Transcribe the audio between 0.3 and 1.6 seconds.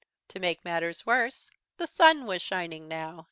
make matters worse,